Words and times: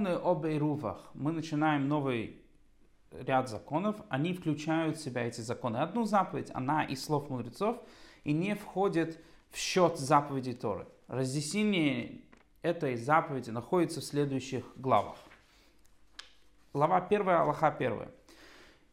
законы 0.00 0.08
об 0.08 0.46
Ирувах. 0.46 1.10
Мы 1.14 1.32
начинаем 1.32 1.88
новый 1.88 2.40
ряд 3.10 3.48
законов. 3.48 3.96
Они 4.08 4.32
включают 4.32 4.96
в 4.96 5.02
себя 5.02 5.26
эти 5.26 5.40
законы. 5.42 5.78
Одну 5.78 6.04
заповедь, 6.04 6.50
она 6.54 6.84
из 6.84 7.04
слов 7.04 7.28
мудрецов, 7.28 7.76
и 8.24 8.32
не 8.32 8.54
входит 8.54 9.22
в 9.50 9.58
счет 9.58 9.98
заповедей 9.98 10.54
Торы. 10.54 10.86
Разъяснение 11.08 12.22
этой 12.62 12.96
заповеди 12.96 13.50
находится 13.50 14.00
в 14.00 14.04
следующих 14.04 14.64
главах. 14.76 15.16
Глава 16.72 16.98
1, 16.98 17.28
Аллаха 17.28 17.68
1. 17.68 18.08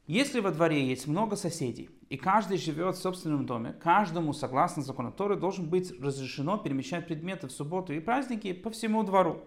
Если 0.08 0.40
во 0.40 0.52
дворе 0.52 0.88
есть 0.88 1.08
много 1.08 1.36
соседей, 1.36 1.90
и 2.10 2.18
каждый 2.18 2.58
живет 2.58 2.96
в 2.96 3.02
собственном 3.02 3.46
доме, 3.46 3.74
каждому, 3.74 4.34
согласно 4.34 4.82
закону 4.82 5.12
Торы, 5.12 5.36
должен 5.36 5.70
быть 5.70 5.92
разрешено 6.02 6.58
перемещать 6.58 7.06
предметы 7.08 7.48
в 7.48 7.52
субботу 7.52 7.94
и 7.94 8.00
праздники 8.00 8.54
по 8.54 8.70
всему 8.70 9.04
двору. 9.04 9.44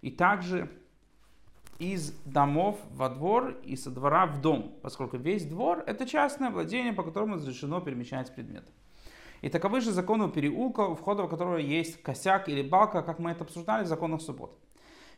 И 0.00 0.10
также 0.10 0.70
из 1.80 2.12
домов 2.26 2.78
во 2.92 3.08
двор 3.08 3.56
и 3.64 3.74
со 3.74 3.90
двора 3.90 4.26
в 4.26 4.40
дом, 4.40 4.74
поскольку 4.82 5.16
весь 5.16 5.46
двор– 5.46 5.82
это 5.86 6.06
частное 6.06 6.50
владение, 6.50 6.92
по 6.92 7.02
которому 7.02 7.36
разрешено 7.36 7.80
перемещать 7.80 8.32
предметы. 8.34 8.70
И 9.40 9.48
таковы 9.48 9.80
же 9.80 9.90
законы 9.90 10.26
у 10.26 10.28
переулка, 10.28 10.82
у 10.82 10.94
входа 10.94 11.24
в 11.24 11.28
которого 11.28 11.56
есть 11.56 12.02
косяк 12.02 12.50
или 12.50 12.62
балка, 12.62 13.02
как 13.02 13.18
мы 13.18 13.30
это 13.30 13.44
обсуждали 13.44 13.84
в 13.84 13.88
законах 13.88 14.20
субботы. 14.20 14.54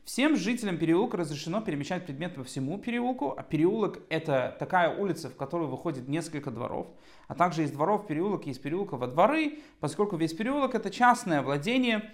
Всем 0.04 0.34
жителям 0.36 0.78
переулка 0.78 1.16
разрешено 1.16 1.60
перемещать 1.60 2.06
предметы 2.06 2.36
по 2.36 2.44
всему 2.44 2.76
переулку, 2.78 3.34
а 3.36 3.42
переулок 3.44 4.00
это 4.08 4.56
такая 4.58 4.96
улица, 4.96 5.30
в 5.30 5.36
которую 5.36 5.70
выходит 5.70 6.08
несколько 6.08 6.50
дворов, 6.50 6.88
а 7.28 7.36
также 7.36 7.62
из 7.62 7.70
дворов 7.70 8.08
переулок 8.08 8.46
и 8.46 8.50
из 8.50 8.58
переулка 8.58 8.96
во 8.96 9.06
дворы, 9.06 9.60
поскольку 9.78 10.16
весь 10.16 10.32
переулок 10.32 10.74
это 10.74 10.90
частное 10.90 11.40
владение, 11.40 12.10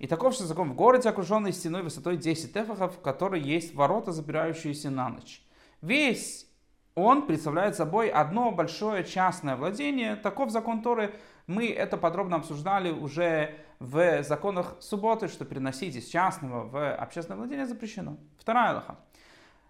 и 0.00 0.06
таков 0.06 0.36
закон 0.36 0.70
в 0.70 0.74
городе, 0.74 1.10
окруженный 1.10 1.52
стеной 1.52 1.82
высотой 1.82 2.16
10 2.16 2.54
тефахов, 2.54 2.96
в 2.96 3.00
которой 3.02 3.40
есть 3.42 3.74
ворота, 3.74 4.12
запирающиеся 4.12 4.88
на 4.88 5.10
ночь. 5.10 5.42
Весь 5.82 6.46
он 6.94 7.26
представляет 7.26 7.76
собой 7.76 8.08
одно 8.08 8.50
большое 8.50 9.04
частное 9.04 9.56
владение. 9.56 10.16
Таков 10.16 10.50
закон 10.50 10.80
Торы. 10.80 11.14
Мы 11.46 11.68
это 11.68 11.98
подробно 11.98 12.36
обсуждали 12.36 12.90
уже 12.90 13.54
в 13.78 14.22
законах 14.22 14.76
субботы, 14.80 15.28
что 15.28 15.44
переносить 15.44 15.94
из 15.94 16.08
частного 16.08 16.64
в 16.66 16.94
общественное 16.94 17.36
владение 17.36 17.66
запрещено. 17.66 18.16
Вторая 18.38 18.76
лоха. 18.76 18.98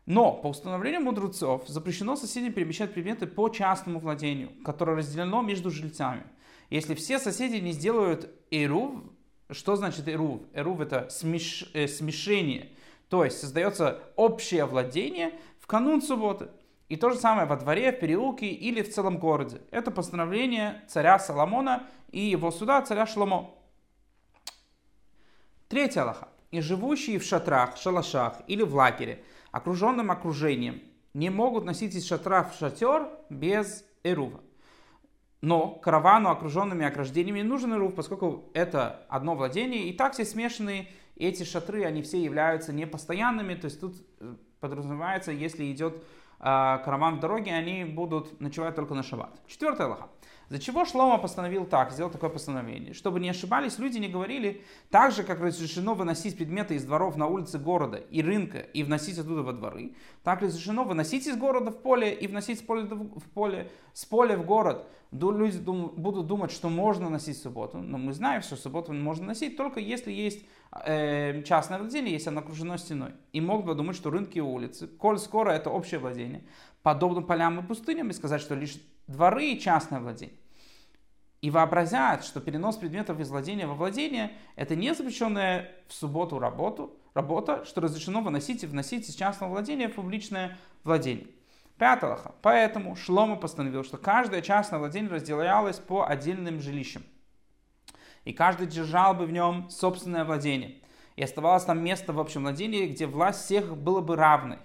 Но 0.06 0.32
по 0.32 0.46
установлению 0.46 1.00
мудрецов 1.00 1.66
запрещено 1.66 2.14
соседям 2.14 2.52
перемещать 2.52 2.94
предметы 2.94 3.26
по 3.26 3.48
частному 3.48 3.98
владению, 3.98 4.50
которое 4.64 4.96
разделено 4.96 5.42
между 5.42 5.70
жильцами. 5.70 6.22
Если 6.70 6.94
все 6.94 7.18
соседи 7.18 7.56
не 7.56 7.72
сделают 7.72 8.30
эрув, 8.52 9.02
что 9.52 9.76
значит 9.76 10.08
эрув? 10.08 10.42
Эрув 10.54 10.80
это 10.80 11.08
смеш, 11.10 11.70
э, 11.74 11.88
смешение, 11.88 12.70
то 13.08 13.24
есть 13.24 13.40
создается 13.40 14.00
общее 14.16 14.64
владение 14.64 15.32
в 15.58 15.66
канун 15.66 16.02
субботы. 16.02 16.48
И 16.88 16.96
то 16.96 17.10
же 17.10 17.16
самое 17.16 17.46
во 17.46 17.56
дворе, 17.56 17.92
в 17.92 18.00
переулке 18.00 18.48
или 18.48 18.82
в 18.82 18.92
целом 18.92 19.18
городе. 19.18 19.60
Это 19.70 19.92
постановление 19.92 20.82
царя 20.88 21.20
Соломона 21.20 21.86
и 22.10 22.20
его 22.20 22.50
суда 22.50 22.82
царя 22.82 23.06
Шломо. 23.06 23.54
Третья 25.68 26.02
Аллаха. 26.02 26.28
И 26.50 26.60
живущие 26.60 27.20
в 27.20 27.24
шатрах, 27.24 27.76
шалашах 27.76 28.40
или 28.48 28.64
в 28.64 28.74
лагере, 28.74 29.22
окруженным 29.52 30.10
окружением, 30.10 30.82
не 31.14 31.30
могут 31.30 31.64
носить 31.64 31.94
из 31.94 32.08
шатра 32.08 32.42
в 32.42 32.58
шатер 32.58 33.08
без 33.28 33.84
эрува. 34.02 34.40
Но 35.40 35.70
каравану, 35.70 36.28
окруженными 36.28 36.84
ограждениями, 36.84 37.42
нужен 37.42 37.72
эрув, 37.72 37.94
поскольку 37.94 38.44
это 38.52 39.06
одно 39.08 39.34
владение. 39.34 39.88
И 39.88 39.92
так 39.92 40.12
все 40.12 40.24
смешанные 40.24 40.88
эти 41.16 41.44
шатры, 41.44 41.84
они 41.84 42.02
все 42.02 42.22
являются 42.22 42.72
непостоянными. 42.72 43.54
То 43.54 43.66
есть 43.66 43.80
тут 43.80 43.96
э, 44.20 44.34
подразумевается, 44.60 45.32
если 45.32 45.70
идет 45.72 46.02
а, 46.42 46.78
караван 46.78 47.16
в 47.16 47.20
дороге, 47.20 47.52
они 47.52 47.84
будут 47.84 48.40
ночевать 48.40 48.74
только 48.74 48.94
на 48.94 49.02
шаббат. 49.02 49.30
Четвертая 49.46 49.88
лоха. 49.88 50.08
За 50.50 50.58
чего 50.58 50.84
Шлома 50.84 51.18
постановил 51.18 51.64
так, 51.64 51.92
сделал 51.92 52.10
такое 52.10 52.28
постановление? 52.28 52.92
Чтобы 52.92 53.20
не 53.20 53.30
ошибались, 53.30 53.78
люди 53.78 53.98
не 53.98 54.08
говорили, 54.08 54.64
так 54.90 55.12
же, 55.12 55.22
как 55.22 55.40
разрешено 55.40 55.94
выносить 55.94 56.36
предметы 56.36 56.74
из 56.74 56.84
дворов 56.84 57.14
на 57.16 57.28
улицы 57.28 57.56
города 57.56 57.98
и 57.98 58.20
рынка 58.20 58.58
и 58.58 58.82
вносить 58.82 59.16
оттуда 59.16 59.42
во 59.42 59.52
дворы, 59.52 59.94
так 60.24 60.42
разрешено 60.42 60.82
выносить 60.82 61.28
из 61.28 61.36
города 61.36 61.70
в 61.70 61.80
поле 61.80 62.12
и 62.12 62.26
вносить 62.26 62.58
с 62.58 62.62
поля 62.62 62.82
в 62.82 63.30
поле, 63.32 63.70
с 63.92 64.04
поля 64.04 64.36
в 64.36 64.44
город. 64.44 64.88
Люди 65.12 65.58
будут 65.58 66.26
думать, 66.26 66.50
что 66.50 66.68
можно 66.68 67.08
носить 67.08 67.36
в 67.36 67.42
субботу, 67.42 67.78
но 67.78 67.96
мы 67.96 68.12
знаем, 68.12 68.42
что 68.42 68.56
субботу 68.56 68.92
можно 68.92 69.26
носить 69.26 69.56
только 69.56 69.78
если 69.78 70.10
есть 70.10 70.44
э, 70.84 71.44
частное 71.44 71.78
владение, 71.78 72.12
если 72.12 72.30
оно 72.30 72.40
окружено 72.40 72.76
стеной. 72.76 73.12
И 73.32 73.40
могут 73.40 73.66
бы 73.66 73.74
думать, 73.76 73.94
что 73.94 74.10
рынки 74.10 74.38
и 74.38 74.40
улицы, 74.40 74.88
коль 74.88 75.20
скоро 75.20 75.52
это 75.52 75.70
общее 75.70 76.00
владение, 76.00 76.42
подобно 76.82 77.22
полям 77.22 77.60
и 77.60 77.62
пустыням, 77.62 78.10
и 78.10 78.12
сказать, 78.12 78.40
что 78.40 78.56
лишь 78.56 78.80
дворы 79.06 79.52
и 79.52 79.60
частное 79.60 80.00
владение. 80.00 80.39
И 81.40 81.50
вообразят, 81.50 82.24
что 82.24 82.40
перенос 82.40 82.76
предметов 82.76 83.18
из 83.18 83.30
владения 83.30 83.66
во 83.66 83.74
владение– 83.74 84.32
это 84.56 84.76
не 84.76 84.94
запрещенная 84.94 85.70
в 85.88 85.94
субботу 85.94 86.38
работу, 86.38 86.98
работа, 87.14 87.64
что 87.64 87.80
разрешено 87.80 88.20
выносить 88.20 88.62
и 88.62 88.66
вносить 88.66 89.08
из 89.08 89.14
частного 89.14 89.52
владения 89.52 89.88
в 89.88 89.94
публичное 89.94 90.58
владение. 90.84 91.26
Лоха. 91.80 92.34
Поэтому 92.42 92.94
Шлома 92.94 93.36
постановил, 93.36 93.84
что 93.84 93.96
каждое 93.96 94.42
частное 94.42 94.78
владение 94.78 95.10
разделялось 95.10 95.78
по 95.78 96.06
отдельным 96.06 96.60
жилищам. 96.60 97.02
И 98.24 98.34
каждый 98.34 98.66
держал 98.66 99.14
бы 99.14 99.24
в 99.24 99.32
нем 99.32 99.70
собственное 99.70 100.26
владение. 100.26 100.82
И 101.16 101.22
оставалось 101.22 101.64
там 101.64 101.82
место 101.82 102.12
в 102.12 102.20
общем 102.20 102.42
владении, 102.42 102.86
где 102.86 103.06
власть 103.06 103.44
всех 103.44 103.78
была 103.78 104.02
бы 104.02 104.16
равной. 104.16 104.58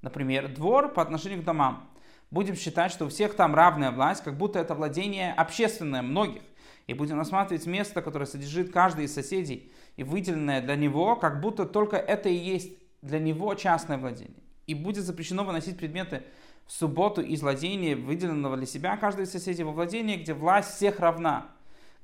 Например, 0.00 0.48
двор 0.48 0.88
по 0.88 1.02
отношению 1.02 1.42
к 1.42 1.44
домам 1.44 1.91
будем 2.32 2.56
считать, 2.56 2.90
что 2.90 3.04
у 3.04 3.08
всех 3.08 3.34
там 3.34 3.54
равная 3.54 3.92
власть, 3.92 4.24
как 4.24 4.36
будто 4.36 4.58
это 4.58 4.74
владение 4.74 5.32
общественное 5.32 6.02
многих. 6.02 6.42
И 6.88 6.94
будем 6.94 7.16
рассматривать 7.16 7.66
место, 7.66 8.02
которое 8.02 8.26
содержит 8.26 8.72
каждый 8.72 9.04
из 9.04 9.14
соседей, 9.14 9.70
и 9.96 10.02
выделенное 10.02 10.60
для 10.60 10.74
него, 10.74 11.14
как 11.14 11.40
будто 11.40 11.64
только 11.64 11.96
это 11.96 12.28
и 12.28 12.34
есть 12.34 12.72
для 13.02 13.20
него 13.20 13.54
частное 13.54 13.98
владение. 13.98 14.42
И 14.66 14.74
будет 14.74 15.04
запрещено 15.04 15.44
выносить 15.44 15.76
предметы 15.76 16.24
в 16.66 16.72
субботу 16.72 17.20
из 17.20 17.42
владения, 17.42 17.94
выделенного 17.94 18.56
для 18.56 18.66
себя 18.66 18.96
каждого 18.96 19.24
из 19.24 19.30
соседей 19.30 19.62
во 19.62 19.72
владение, 19.72 20.16
где 20.16 20.32
власть 20.32 20.74
всех 20.74 21.00
равна, 21.00 21.48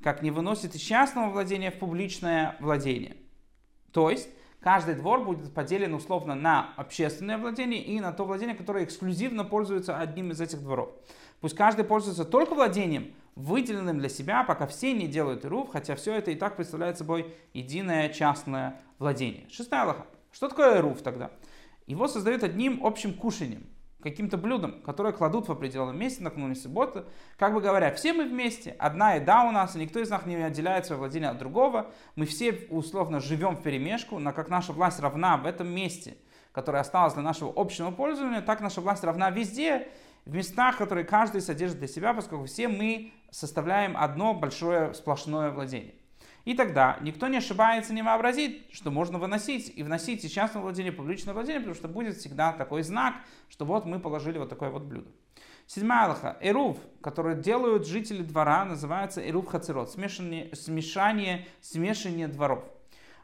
как 0.03 0.23
не 0.23 0.31
выносит 0.31 0.75
из 0.75 0.81
частного 0.83 1.31
владения 1.31 1.71
в 1.71 1.79
публичное 1.79 2.55
владение. 2.61 3.17
То 3.93 4.11
есть, 4.11 4.29
каждый 4.61 4.95
двор 4.95 5.25
будет 5.25 5.53
поделен 5.53 5.95
условно 5.95 6.35
на 6.35 6.73
общественное 6.77 7.39
владение 7.39 7.83
и 7.83 8.01
на 8.01 8.13
то 8.13 8.25
владение, 8.25 8.57
которое 8.57 8.85
эксклюзивно 8.85 9.45
пользуется 9.45 9.99
одним 9.99 10.31
из 10.33 10.41
этих 10.41 10.63
дворов. 10.63 10.91
Пусть 11.41 11.55
каждый 11.55 11.85
пользуется 11.85 12.25
только 12.25 12.55
владением, 12.55 13.13
выделенным 13.37 13.99
для 13.99 14.09
себя, 14.09 14.43
пока 14.43 14.67
все 14.67 14.93
не 14.93 15.07
делают 15.07 15.45
ируф, 15.45 15.71
хотя 15.71 15.95
все 15.95 16.15
это 16.15 16.33
и 16.33 16.35
так 16.35 16.57
представляет 16.57 16.99
собой 16.99 17.35
единое 17.53 18.09
частное 18.09 18.81
владение. 18.99 19.47
Шестая 19.51 19.83
Аллаха. 19.83 20.07
Что 20.33 20.49
такое 20.49 20.79
ируф 20.79 21.03
тогда? 21.03 21.31
Его 21.87 22.09
создают 22.09 22.43
одним 22.43 22.85
общим 22.85 23.15
кушанием 23.15 23.67
каким-то 24.03 24.37
блюдом, 24.37 24.81
которое 24.83 25.13
кладут 25.13 25.49
в 25.49 25.53
определенном 25.53 25.99
месте 25.99 26.23
накануне 26.23 26.55
субботы, 26.55 27.05
как 27.37 27.53
бы 27.53 27.61
говоря, 27.61 27.93
все 27.93 28.13
мы 28.13 28.29
вместе, 28.29 28.77
одна 28.79 29.15
еда 29.15 29.45
у 29.45 29.51
нас, 29.51 29.75
и 29.75 29.79
никто 29.79 29.99
из 29.99 30.09
нас 30.11 30.25
не 30.25 30.37
отделяет 30.37 30.87
свое 30.87 30.99
владение 30.99 31.31
от 31.31 31.39
другого, 31.39 31.91
мы 32.15 32.27
все 32.27 32.53
условно 32.71 33.21
живем 33.21 33.57
в 33.57 33.63
перемешку, 33.63 34.19
но 34.19 34.33
как 34.33 34.49
наша 34.49 34.73
власть 34.73 35.01
равна 35.01 35.37
в 35.37 35.47
этом 35.47 35.69
месте, 35.69 36.17
которое 36.53 36.79
осталось 36.79 37.15
для 37.15 37.23
нашего 37.23 37.53
общего 37.55 37.91
пользования, 37.91 38.41
так 38.41 38.61
наша 38.61 38.81
власть 38.81 39.03
равна 39.03 39.31
везде, 39.31 39.89
в 40.25 40.35
местах, 40.35 40.77
которые 40.77 41.05
каждый 41.05 41.41
содержит 41.41 41.79
для 41.79 41.89
себя, 41.89 42.13
поскольку 42.13 42.45
все 42.45 42.69
мы 42.69 43.13
составляем 43.31 43.97
одно 43.97 44.35
большое 44.35 44.93
сплошное 44.93 45.51
владение. 45.51 45.95
И 46.45 46.55
тогда 46.55 46.99
никто 47.03 47.29
не 47.29 47.39
ошибается, 47.39 47.93
не 47.93 48.03
вообразит, 48.03 48.67
что 48.73 48.91
можно 48.91 49.19
выносить 49.19 49.73
и 49.77 49.83
вносить 49.83 50.25
из 50.25 50.31
частного 50.31 50.65
владения 50.65 50.93
в 50.93 50.97
публичное 50.97 51.35
владение, 51.35 51.61
потому 51.61 51.75
что 51.75 51.89
будет 51.89 52.17
всегда 52.17 52.53
такой 52.53 52.83
знак, 52.83 53.17
что 53.49 53.65
вот 53.65 53.85
мы 53.85 54.01
положили 54.01 54.39
вот 54.39 54.49
такое 54.49 54.71
вот 54.71 54.83
блюдо. 54.83 55.11
Седьмая 55.67 56.07
Аллаха. 56.07 56.39
Эрув, 56.41 56.79
который 57.03 57.37
делают 57.37 57.87
жители 57.87 58.23
двора, 58.23 58.65
называется 58.65 59.21
эрув 59.21 59.47
хацерот, 59.47 59.91
смешание, 59.91 60.55
смешание, 60.55 61.47
смешание 61.61 62.27
дворов. 62.27 62.65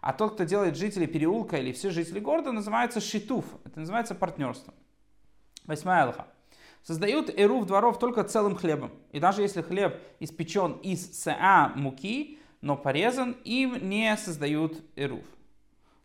А 0.02 0.12
тот, 0.12 0.34
кто 0.34 0.44
делает 0.44 0.76
жители 0.76 1.06
переулка 1.06 1.56
или 1.56 1.72
все 1.72 1.88
жители 1.88 2.20
города, 2.20 2.52
называется 2.52 3.00
шитуф. 3.00 3.46
Это 3.64 3.81
называется 3.81 4.14
партнерство. 4.14 4.75
Восьмая 5.64 6.02
Аллаха. 6.02 6.26
Создают 6.82 7.31
эрув 7.34 7.64
дворов 7.64 7.99
только 7.99 8.22
целым 8.25 8.56
хлебом. 8.56 8.90
И 9.12 9.19
даже 9.19 9.40
если 9.40 9.62
хлеб 9.62 9.99
испечен 10.20 10.72
из 10.82 11.19
саа 11.19 11.72
муки, 11.75 12.38
но 12.64 12.78
порезан, 12.78 13.37
им 13.44 13.90
не 13.90 14.16
создают 14.16 14.81
эруф. 14.96 15.26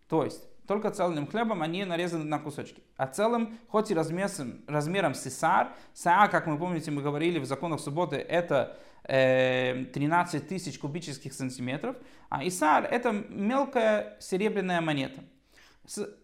То 0.10 0.26
есть, 0.26 0.44
только 0.68 0.92
целым 0.92 1.26
хлебом 1.26 1.62
они 1.62 1.86
нарезаны 1.86 2.26
на 2.26 2.38
кусочки. 2.38 2.84
А 2.98 3.08
целым, 3.08 3.58
хоть 3.70 3.92
и 3.92 3.96
размером, 3.96 4.62
размером 4.68 5.14
сисар, 5.14 5.72
саа, 5.94 6.28
как 6.28 6.48
мы 6.48 6.58
помните, 6.58 6.92
мы 6.92 7.02
говорили 7.02 7.40
в 7.40 7.46
законах 7.46 7.80
субботы, 7.80 8.18
это 8.18 8.78
э, 9.06 9.86
13 9.86 10.50
тысяч 10.50 10.78
кубических 10.78 11.32
сантиметров, 11.34 11.96
а 12.28 12.46
исар 12.46 12.84
это 12.84 13.14
мелкая 13.14 14.18
серебряная 14.20 14.82
монета. 14.82 15.24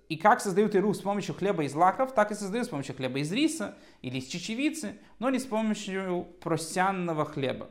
И 0.09 0.17
как 0.17 0.41
создают 0.41 0.75
Иру 0.75 0.93
с 0.93 0.99
помощью 0.99 1.33
хлеба 1.33 1.63
из 1.63 1.73
лаков, 1.73 2.13
так 2.13 2.31
и 2.31 2.35
создают 2.35 2.67
с 2.67 2.69
помощью 2.69 2.93
хлеба 2.93 3.19
из 3.19 3.31
риса 3.31 3.77
или 4.01 4.17
из 4.17 4.25
чечевицы, 4.25 4.99
но 5.17 5.29
не 5.29 5.39
с 5.39 5.45
помощью 5.45 6.27
просянного 6.41 7.23
хлеба. 7.23 7.69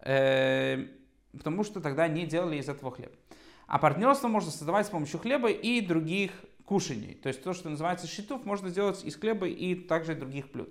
Э, 0.00 0.86
потому 1.36 1.64
что 1.64 1.80
тогда 1.80 2.08
не 2.08 2.26
делали 2.26 2.56
из 2.56 2.68
этого 2.68 2.90
хлеба. 2.90 3.14
А 3.66 3.78
партнерство 3.78 4.28
можно 4.28 4.50
создавать 4.50 4.86
с 4.86 4.90
помощью 4.90 5.18
хлеба 5.18 5.50
и 5.50 5.80
других 5.80 6.30
кушаний. 6.64 7.14
То 7.14 7.28
есть 7.28 7.42
то, 7.42 7.52
что 7.52 7.68
называется 7.68 8.06
шитов, 8.06 8.44
можно 8.44 8.68
сделать 8.68 9.04
из 9.04 9.16
хлеба 9.16 9.48
и 9.48 9.74
также 9.74 10.14
других 10.14 10.50
блюд. 10.50 10.68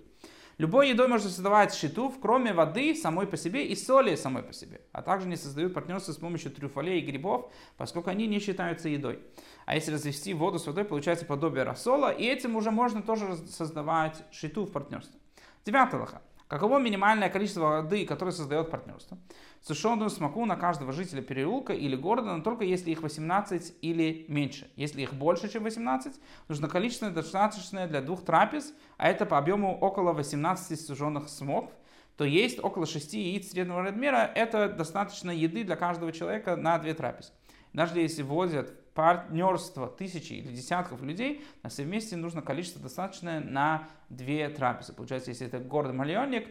Любой 0.57 0.89
едой 0.89 1.09
можно 1.09 1.29
создавать 1.29 1.73
шитув, 1.73 2.17
кроме 2.21 2.53
воды 2.53 2.95
самой 2.95 3.27
по 3.27 3.35
себе 3.35 3.67
и 3.67 3.75
соли 3.75 4.15
самой 4.15 4.41
по 4.41 4.53
себе. 4.53 4.79
А 4.93 5.01
также 5.01 5.27
не 5.27 5.35
создают 5.35 5.73
партнерство 5.73 6.13
с 6.13 6.17
помощью 6.17 6.51
трюфалей 6.51 6.99
и 6.99 7.05
грибов, 7.05 7.51
поскольку 7.75 8.09
они 8.09 8.25
не 8.25 8.39
считаются 8.39 8.87
едой. 8.87 9.19
А 9.65 9.75
если 9.75 9.91
развести 9.91 10.33
воду 10.33 10.57
с 10.57 10.65
водой, 10.65 10.85
получается 10.85 11.25
подобие 11.25 11.63
рассола, 11.63 12.09
и 12.09 12.23
этим 12.23 12.55
уже 12.55 12.71
можно 12.71 13.01
тоже 13.01 13.35
создавать 13.35 14.23
шитув 14.31 14.71
партнерство. 14.71 15.19
Девятый 15.65 15.99
лоха. 15.99 16.21
Каково 16.47 16.77
минимальное 16.77 17.29
количество 17.29 17.61
воды, 17.61 18.05
которое 18.05 18.31
создает 18.31 18.69
партнерство? 18.69 19.17
Сушеную 19.61 20.11
смоку 20.11 20.45
на 20.45 20.55
каждого 20.55 20.91
жителя 20.91 21.23
переулка 21.23 21.73
или 21.73 21.95
города, 21.95 22.35
но 22.35 22.43
только 22.43 22.63
если 22.63 22.91
их 22.91 23.01
18 23.01 23.77
или 23.81 24.25
меньше. 24.27 24.69
Если 24.75 25.01
их 25.01 25.15
больше, 25.15 25.51
чем 25.51 25.63
18, 25.63 26.13
нужно 26.47 26.67
количество 26.67 27.09
достаточное 27.09 27.87
для 27.87 28.01
двух 28.01 28.23
трапез, 28.23 28.75
а 28.97 29.09
это 29.09 29.25
по 29.25 29.39
объему 29.39 29.75
около 29.79 30.13
18 30.13 30.79
сушеных 30.79 31.29
смок, 31.29 31.71
то 32.15 32.25
есть 32.25 32.63
около 32.63 32.85
6 32.85 33.13
яиц 33.13 33.49
среднего 33.49 33.81
размера, 33.81 34.31
это 34.35 34.69
достаточно 34.69 35.31
еды 35.31 35.63
для 35.63 35.75
каждого 35.75 36.11
человека 36.11 36.55
на 36.55 36.77
две 36.77 36.93
трапезы. 36.93 37.31
Даже 37.73 37.99
если 37.99 38.21
вводят 38.21 38.71
партнерство 38.95 39.87
тысячи 39.87 40.33
или 40.33 40.55
десятков 40.55 41.03
людей, 41.03 41.43
на 41.61 41.69
все 41.69 41.83
вместе 41.83 42.15
нужно 42.15 42.41
количество 42.41 42.81
достаточное 42.81 43.41
на 43.41 43.87
две 44.09 44.49
трапезы. 44.49 44.93
Получается, 44.93 45.31
если 45.31 45.45
это 45.45 45.59
город-миллионник, 45.59 46.47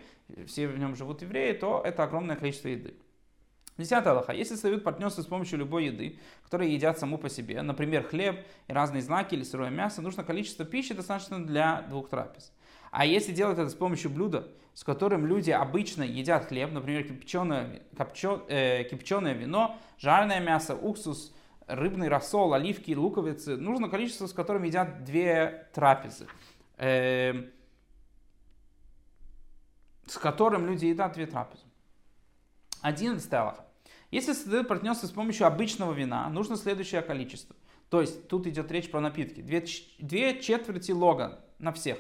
все 0.47 0.69
в 0.69 0.79
нем 0.79 0.95
живут 0.95 1.23
евреи, 1.23 1.55
то 1.55 1.83
это 1.85 2.05
огромное 2.05 2.37
количество 2.37 2.69
еды. 2.69 2.95
Десятая 3.79 4.11
Аллаха. 4.11 4.33
Если 4.33 4.55
создают 4.55 4.85
партнерство 4.85 5.23
с 5.23 5.27
помощью 5.27 5.59
любой 5.59 5.87
еды, 5.87 6.21
которая 6.45 6.69
едят 6.69 6.99
саму 6.99 7.19
по 7.19 7.29
себе, 7.29 7.61
например, 7.63 8.05
хлеб 8.05 8.47
и 8.69 8.73
разные 8.73 9.03
знаки 9.03 9.35
или 9.35 9.43
сырое 9.43 9.71
мясо, 9.71 10.01
нужно 10.03 10.23
количество 10.23 10.65
пищи 10.65 10.95
достаточно 10.95 11.45
для 11.45 11.83
двух 11.89 12.09
трапез. 12.11 12.53
А 12.93 13.07
если 13.07 13.33
делать 13.33 13.59
это 13.59 13.71
с 13.71 13.75
помощью 13.75 14.11
блюда, 14.11 14.47
с 14.75 14.85
которым 14.85 15.27
люди 15.27 15.51
обычно 15.51 16.03
едят 16.03 16.47
хлеб, 16.47 16.73
например, 16.73 17.05
кипченое, 17.05 17.83
копчё, 17.97 18.45
э, 18.49 18.85
кипченое 18.85 19.33
вино, 19.33 19.77
жареное 19.99 20.41
мясо, 20.41 20.77
уксус, 20.77 21.35
рыбный 21.67 22.09
рассол, 22.09 22.55
оливки, 22.55 22.93
луковицы. 22.93 23.57
Нужно 23.57 23.89
количество, 23.89 24.27
с 24.27 24.33
которым 24.33 24.65
едят 24.65 25.05
две 25.05 25.69
трапезы. 25.73 26.27
Э, 26.77 27.51
с 30.07 30.19
которым 30.19 30.67
люди 30.67 30.87
едят 30.87 31.13
две 31.13 31.27
трапезы. 31.27 31.65
Одиннадцатый 32.83 33.39
Аллаха. 33.39 33.65
Если 34.11 34.33
создают 34.33 34.69
партнерство 34.69 35.07
с 35.07 35.11
помощью 35.11 35.47
обычного 35.47 35.93
вина, 35.93 36.29
нужно 36.29 36.57
следующее 36.57 37.03
количество. 37.03 37.57
То 37.89 38.01
есть 38.01 38.29
тут 38.29 38.47
идет 38.47 38.71
речь 38.71 38.91
про 38.91 39.01
напитки. 39.01 39.41
Две, 39.41 39.65
две 39.99 40.41
четверти 40.41 40.93
лога 40.93 41.45
на 41.59 41.73
всех. 41.73 41.99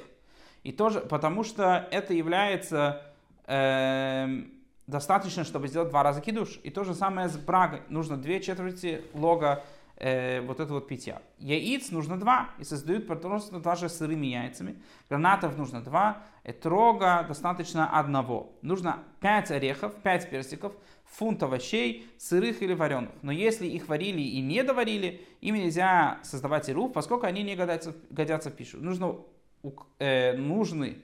И 0.62 0.72
тоже 0.72 1.00
потому 1.00 1.44
что 1.44 1.88
это 1.90 2.14
является 2.14 3.14
э, 3.46 4.44
достаточно, 4.86 5.44
чтобы 5.44 5.68
сделать 5.68 5.90
два 5.90 6.02
раза 6.02 6.20
кидуш. 6.20 6.60
И 6.62 6.70
то 6.70 6.84
же 6.84 6.94
самое 6.94 7.28
с 7.28 7.36
брагой. 7.36 7.82
Нужно 7.88 8.16
две 8.16 8.40
четверти 8.40 9.04
лога 9.14 9.64
э, 9.96 10.40
вот 10.42 10.60
это 10.60 10.72
вот 10.72 10.88
питья. 10.88 11.22
Яиц 11.38 11.90
нужно 11.90 12.18
два, 12.18 12.50
и 12.58 12.64
создают 12.64 13.06
партнерство 13.06 13.60
даже 13.60 13.88
сырыми 13.88 14.26
яйцами. 14.26 14.82
Гранатов 15.08 15.56
нужно 15.56 15.82
два, 15.82 16.22
этрога 16.44 17.24
достаточно 17.26 17.88
одного. 17.98 18.52
Нужно 18.62 18.98
пять 19.20 19.50
орехов, 19.50 19.94
пять 20.02 20.28
персиков, 20.28 20.72
фунт 21.04 21.42
овощей, 21.42 22.06
сырых 22.18 22.62
или 22.62 22.74
вареных. 22.74 23.12
Но 23.22 23.32
если 23.32 23.66
их 23.66 23.88
варили 23.88 24.20
и 24.20 24.40
не 24.40 24.62
доварили, 24.62 25.24
им 25.40 25.54
нельзя 25.54 26.18
создавать 26.22 26.68
ируф, 26.68 26.92
поскольку 26.92 27.26
они 27.26 27.42
не 27.42 27.56
годятся, 27.56 27.94
годятся 28.10 28.50
в 28.50 28.54
пищу. 28.54 28.78
Нужно, 28.80 29.16
э, 29.98 30.36
нужны 30.36 30.98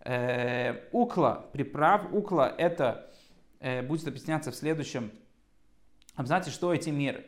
э, 0.00 0.88
укла 0.92 1.46
приправ. 1.52 2.12
Укла 2.12 2.54
это 2.56 3.10
э, 3.10 3.17
будет 3.60 4.06
объясняться 4.06 4.50
в 4.50 4.56
следующем 4.56 5.10
абзаце, 6.14 6.50
что 6.50 6.74
эти 6.74 6.90
меры. 6.90 7.26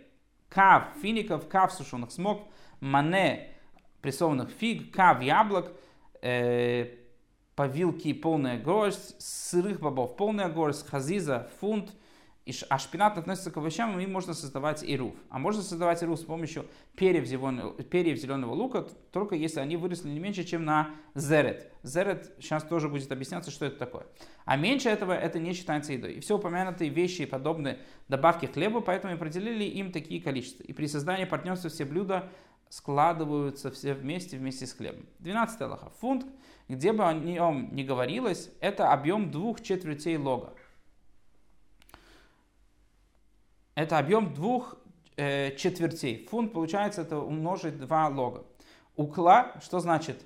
Кав 0.48 0.84
фиников, 1.00 1.48
кав 1.48 1.72
сушеных 1.72 2.10
смок, 2.10 2.48
мане 2.80 3.48
прессованных 4.02 4.50
фиг, 4.50 4.94
кав 4.94 5.22
яблок, 5.22 5.72
э, 6.22 6.96
повилки 7.54 8.12
полная 8.12 8.58
горсть, 8.58 9.20
сырых 9.20 9.80
бобов 9.80 10.16
полная 10.16 10.48
горсть, 10.48 10.86
хазиза 10.88 11.50
фунт, 11.60 11.92
а 12.68 12.78
шпинат 12.78 13.18
относится 13.18 13.50
к 13.50 13.56
овощам, 13.56 13.98
и 13.98 14.06
можно 14.06 14.34
создавать 14.34 14.82
ируф. 14.84 15.14
А 15.28 15.38
можно 15.38 15.62
создавать 15.62 16.02
ируф 16.02 16.20
с 16.20 16.24
помощью 16.24 16.66
перьев 16.96 17.26
зеленого, 17.26 17.72
перьев 17.82 18.18
зеленого 18.18 18.54
лука, 18.54 18.86
только 19.12 19.34
если 19.34 19.60
они 19.60 19.76
выросли 19.76 20.08
не 20.08 20.18
меньше, 20.18 20.44
чем 20.44 20.64
на 20.64 20.90
зерет. 21.14 21.72
Зерет 21.82 22.32
сейчас 22.40 22.64
тоже 22.64 22.88
будет 22.88 23.10
объясняться, 23.10 23.50
что 23.50 23.66
это 23.66 23.78
такое. 23.78 24.06
А 24.44 24.56
меньше 24.56 24.88
этого 24.88 25.12
это 25.12 25.38
не 25.38 25.52
считается 25.52 25.92
едой. 25.92 26.14
И 26.14 26.20
все 26.20 26.36
упомянутые 26.36 26.90
вещи 26.90 27.22
и 27.22 27.26
подобные 27.26 27.78
добавки 28.08 28.46
хлеба, 28.46 28.80
поэтому 28.80 29.12
и 29.12 29.16
определили 29.16 29.64
им 29.64 29.92
такие 29.92 30.20
количества. 30.20 30.64
И 30.64 30.72
при 30.72 30.86
создании 30.86 31.24
партнерства 31.24 31.70
все 31.70 31.84
блюда 31.84 32.30
складываются 32.70 33.70
все 33.70 33.94
вместе, 33.94 34.38
вместе 34.38 34.66
с 34.66 34.72
хлебом. 34.72 35.04
12 35.18 35.60
Аллаха. 35.60 35.90
Фунт, 36.00 36.24
где 36.68 36.92
бы 36.92 37.04
о 37.04 37.12
нем 37.12 37.74
ни 37.74 37.82
говорилось, 37.82 38.50
это 38.60 38.92
объем 38.92 39.30
двух 39.30 39.60
четвертей 39.60 40.16
лога. 40.16 40.54
Это 43.74 43.98
объем 43.98 44.34
двух 44.34 44.76
э, 45.16 45.56
четвертей. 45.56 46.26
Фунт 46.30 46.52
получается 46.52 47.02
это 47.02 47.18
умножить 47.18 47.78
два 47.78 48.08
лога. 48.08 48.44
Укла, 48.96 49.54
что 49.62 49.80
значит? 49.80 50.24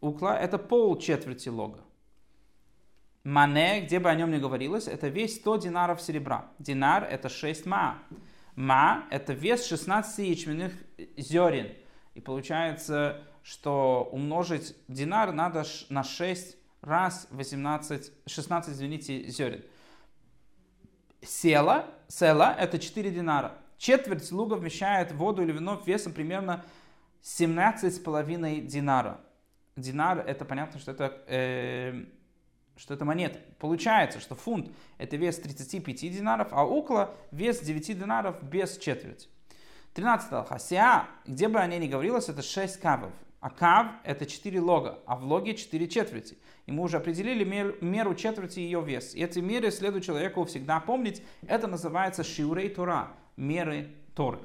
Укла 0.00 0.38
это 0.38 0.58
пол 0.58 0.98
четверти 0.98 1.48
лога. 1.48 1.80
Мане, 3.24 3.80
где 3.80 3.98
бы 3.98 4.08
о 4.08 4.14
нем 4.14 4.30
ни 4.30 4.38
говорилось, 4.38 4.86
это 4.86 5.08
весь 5.08 5.36
100 5.36 5.56
динаров 5.56 6.00
серебра. 6.00 6.48
Динар 6.60 7.02
это 7.02 7.28
6 7.28 7.66
ма. 7.66 7.98
Ма 8.54 9.04
это 9.10 9.32
вес 9.32 9.66
16 9.66 10.18
ячменных 10.28 10.72
зерен. 11.16 11.72
И 12.14 12.20
получается, 12.20 13.24
что 13.42 14.08
умножить 14.12 14.76
динар 14.86 15.32
надо 15.32 15.64
на 15.88 16.04
6 16.04 16.56
раз 16.82 17.26
18, 17.30 18.12
16, 18.26 18.72
извините, 18.72 19.28
зерен. 19.28 19.64
Села, 21.20 21.86
села 22.08 22.54
это 22.58 22.78
4 22.78 23.10
динара. 23.10 23.54
Четверть 23.78 24.30
луга 24.32 24.54
вмещает 24.54 25.12
воду 25.12 25.42
или 25.42 25.52
вино 25.52 25.80
весом 25.84 26.12
примерно 26.12 26.64
17,5 27.22 28.60
динара. 28.62 29.20
Динар, 29.76 30.20
это 30.20 30.44
понятно, 30.44 30.80
что 30.80 30.92
это, 30.92 31.22
э, 31.26 32.04
что 32.76 32.94
это 32.94 33.04
монета. 33.04 33.38
Получается, 33.58 34.20
что 34.20 34.34
фунт 34.34 34.70
это 34.96 35.16
вес 35.16 35.38
35 35.38 36.10
динаров, 36.10 36.48
а 36.52 36.64
около 36.64 37.14
вес 37.30 37.60
9 37.60 37.98
динаров 37.98 38.42
без 38.42 38.78
четверти. 38.78 39.28
13 39.92 40.32
алха. 40.32 40.58
Сиа, 40.58 41.06
где 41.26 41.48
бы 41.48 41.58
о 41.58 41.66
ней 41.66 41.78
ни 41.78 41.88
говорилось, 41.88 42.28
это 42.28 42.42
6 42.42 42.80
кавов. 42.80 43.12
А 43.40 43.50
кав 43.50 43.86
это 44.04 44.26
4 44.26 44.60
лога, 44.60 44.98
а 45.06 45.16
в 45.16 45.24
логе 45.24 45.54
4 45.54 45.88
четверти. 45.88 46.36
И 46.66 46.72
мы 46.72 46.82
уже 46.82 46.96
определили 46.96 47.44
мер, 47.44 47.76
меру 47.80 48.14
четверти 48.14 48.60
ее 48.60 48.82
вес. 48.82 49.14
И 49.14 49.22
эти 49.22 49.38
меры 49.38 49.70
следует 49.70 50.04
человеку 50.04 50.44
всегда 50.44 50.80
помнить. 50.80 51.22
Это 51.46 51.66
называется 51.66 52.24
шиурей 52.24 52.68
Тора, 52.68 53.12
меры 53.36 53.90
Торы. 54.14 54.40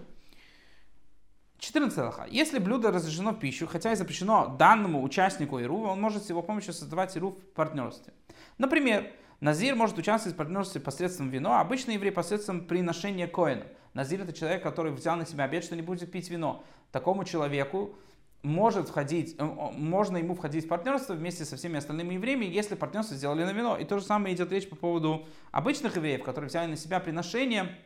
14 1.57 1.97
лоха. 1.99 2.27
Если 2.29 2.57
блюдо 2.57 2.91
разрешено 2.91 3.33
пищу, 3.33 3.67
хотя 3.67 3.91
и 3.91 3.95
запрещено 3.95 4.55
данному 4.57 5.03
участнику 5.03 5.61
Ирува, 5.61 5.89
он 5.89 6.01
может 6.01 6.23
с 6.25 6.29
его 6.29 6.41
помощью 6.41 6.73
создавать 6.73 7.15
Ирув 7.15 7.37
в 7.37 7.53
партнерстве. 7.53 8.13
Например, 8.57 9.11
Назир 9.41 9.75
может 9.75 9.97
участвовать 9.97 10.35
в 10.35 10.37
партнерстве 10.37 10.81
посредством 10.81 11.29
вино, 11.29 11.53
а 11.53 11.61
обычный 11.61 11.95
еврей 11.95 12.11
посредством 12.11 12.65
приношения 12.65 13.27
коина. 13.27 13.65
Назир 13.93 14.21
это 14.21 14.33
человек, 14.33 14.61
который 14.63 14.91
взял 14.91 15.15
на 15.15 15.25
себя 15.25 15.45
обет, 15.45 15.63
что 15.63 15.75
не 15.75 15.81
будет 15.81 16.11
пить 16.11 16.29
вино. 16.29 16.63
Такому 16.91 17.25
человеку 17.25 17.95
может 18.43 18.89
входить, 18.89 19.35
э, 19.37 19.43
можно 19.43 20.17
ему 20.17 20.35
входить 20.35 20.65
в 20.65 20.67
партнерство 20.67 21.13
вместе 21.13 21.45
со 21.45 21.57
всеми 21.57 21.77
остальными 21.77 22.15
евреями, 22.15 22.45
если 22.45 22.75
партнерство 22.75 23.15
сделали 23.15 23.43
на 23.43 23.51
вино. 23.51 23.77
И 23.77 23.85
то 23.85 23.99
же 23.99 24.05
самое 24.05 24.35
идет 24.35 24.51
речь 24.51 24.67
по 24.67 24.75
поводу 24.75 25.27
обычных 25.51 25.95
евреев, 25.95 26.23
которые 26.23 26.49
взяли 26.49 26.69
на 26.69 26.75
себя 26.75 26.99
приношение, 26.99 27.77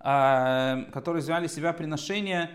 э, 0.00 0.84
которые 0.92 1.22
взяли 1.22 1.48
себя 1.48 1.72
приношение, 1.72 2.50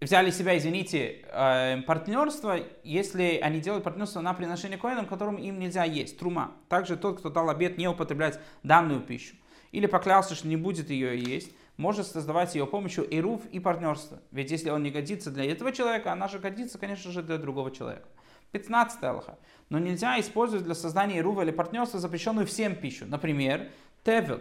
взяли 0.00 0.30
себя, 0.30 0.56
извините, 0.56 1.24
э, 1.32 1.82
партнерство, 1.82 2.58
если 2.84 3.40
они 3.42 3.60
делают 3.60 3.82
партнерство 3.82 4.20
на 4.20 4.34
приношение 4.34 4.78
коинам, 4.78 5.06
которым 5.06 5.36
им 5.36 5.58
нельзя 5.58 5.84
есть, 5.84 6.18
трума. 6.18 6.52
Также 6.68 6.96
тот, 6.96 7.18
кто 7.18 7.30
дал 7.30 7.50
обед 7.50 7.76
не 7.76 7.88
употреблять 7.88 8.38
данную 8.62 9.00
пищу, 9.00 9.34
или 9.72 9.86
поклялся, 9.86 10.36
что 10.36 10.46
не 10.46 10.56
будет 10.56 10.90
ее 10.90 11.18
есть, 11.18 11.50
может 11.76 12.06
создавать 12.06 12.54
ее 12.54 12.66
помощью 12.66 13.04
ируф 13.14 13.42
и 13.50 13.60
партнерство. 13.60 14.20
Ведь 14.30 14.50
если 14.50 14.70
он 14.70 14.82
не 14.82 14.90
годится 14.90 15.30
для 15.30 15.44
этого 15.44 15.72
человека, 15.72 16.12
она 16.12 16.28
же 16.28 16.38
годится, 16.38 16.78
конечно 16.78 17.10
же, 17.10 17.22
для 17.22 17.38
другого 17.38 17.70
человека. 17.70 18.06
15 18.52 19.02
Аллаха. 19.02 19.38
Но 19.68 19.78
нельзя 19.78 20.18
использовать 20.20 20.64
для 20.64 20.74
создания 20.74 21.18
ирува 21.18 21.42
или 21.42 21.50
партнерства 21.50 21.98
запрещенную 21.98 22.46
всем 22.46 22.76
пищу. 22.76 23.04
Например, 23.06 23.68
тевел, 24.04 24.40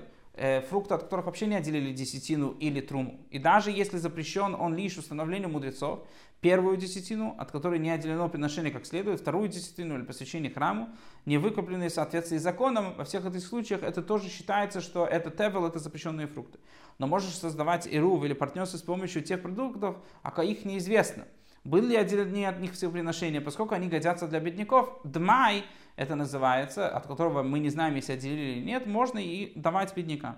фрукты, 0.70 0.96
от 0.96 1.04
которых 1.04 1.26
вообще 1.28 1.46
не 1.46 1.56
отделили 1.56 1.94
десятину 1.94 2.52
или 2.60 2.82
труму. 2.82 3.20
И 3.30 3.40
даже 3.40 3.72
если 3.72 3.98
запрещен 3.98 4.56
он 4.56 4.76
лишь 4.76 4.98
установлению 4.98 5.50
мудрецов, 5.50 6.08
первую 6.42 6.76
десятину, 6.76 7.36
от 7.38 7.52
которой 7.52 7.80
не 7.80 7.90
отделено 7.90 8.28
приношение 8.28 8.72
как 8.72 8.86
следует, 8.86 9.22
вторую 9.22 9.48
десятину 9.48 9.96
или 9.96 10.04
посвящение 10.04 10.52
храму, 10.52 10.90
не 11.26 11.38
выкупленные 11.38 11.90
в 11.90 11.94
соответствии 11.94 12.38
с 12.38 12.42
законом, 12.42 12.96
во 12.96 13.06
всех 13.06 13.26
этих 13.26 13.46
случаях 13.46 13.84
это 13.84 14.02
тоже 14.02 14.30
считается, 14.30 14.82
что 14.82 15.06
это 15.06 15.30
тевел, 15.30 15.66
это 15.66 15.80
запрещенные 15.80 16.28
фрукты. 16.28 16.60
Но 16.98 17.08
можешь 17.08 17.36
создавать 17.36 17.88
ирув 17.88 18.24
или 18.24 18.34
партнерство 18.34 18.78
с 18.78 18.82
помощью 18.82 19.22
тех 19.22 19.42
продуктов, 19.42 19.98
а 20.22 20.44
их 20.44 20.66
неизвестно. 20.66 21.26
Были 21.64 21.92
ли 21.92 21.96
отделены 21.96 22.46
от 22.46 22.60
них 22.60 22.74
все 22.74 22.92
приношения, 22.92 23.40
поскольку 23.40 23.74
они 23.74 23.88
годятся 23.88 24.28
для 24.28 24.42
бедняков, 24.42 25.00
дмай, 25.06 25.64
это 25.96 26.16
называется, 26.16 26.88
от 26.88 27.08
которого 27.08 27.44
мы 27.44 27.60
не 27.60 27.70
знаем, 27.70 27.96
если 27.96 28.14
отделили 28.14 28.58
или 28.58 28.66
нет, 28.66 28.86
можно 28.88 29.20
и 29.20 29.52
давать 29.56 29.96
беднякам. 29.96 30.38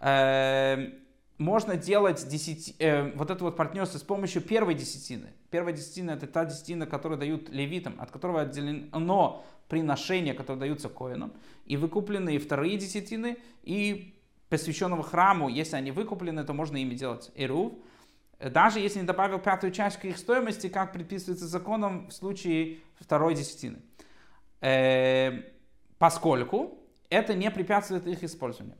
Эм, 0.00 0.94
можно 1.38 1.76
делать 1.76 2.26
десяти, 2.28 2.74
э, 2.78 3.12
вот 3.12 3.30
это 3.30 3.44
вот 3.44 3.56
партнерство 3.56 3.98
с 3.98 4.02
помощью 4.02 4.40
первой 4.40 4.74
десятины. 4.74 5.28
Первая 5.50 5.74
десятина 5.74 6.12
это 6.12 6.26
та 6.26 6.46
десятина, 6.46 6.86
которую 6.86 7.18
дают 7.18 7.50
левитам, 7.50 7.96
от 7.98 8.10
которого 8.10 8.42
отделено 8.42 9.44
приношение, 9.68 10.32
которое 10.32 10.60
даются 10.60 10.88
коинам, 10.88 11.32
и 11.66 11.76
выкупленные 11.76 12.38
вторые 12.38 12.78
десятины, 12.78 13.36
и 13.62 14.14
посвященного 14.48 15.02
храму, 15.02 15.48
если 15.48 15.76
они 15.76 15.90
выкуплены, 15.90 16.44
то 16.44 16.52
можно 16.52 16.76
ими 16.76 16.94
делать 16.94 17.30
эрув. 17.34 17.74
Даже 18.38 18.80
если 18.80 19.00
не 19.00 19.06
добавил 19.06 19.38
пятую 19.38 19.72
часть 19.72 19.98
к 19.98 20.04
их 20.04 20.18
стоимости, 20.18 20.68
как 20.68 20.92
предписывается 20.92 21.46
законом 21.46 22.08
в 22.08 22.12
случае 22.12 22.78
второй 23.00 23.34
десятины. 23.34 23.78
Э, 24.60 25.42
поскольку 25.98 26.78
это 27.10 27.34
не 27.34 27.50
препятствует 27.50 28.06
их 28.06 28.22
использованию. 28.22 28.76